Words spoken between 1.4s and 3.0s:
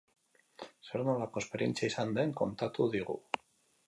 esperientzia izan den kontatu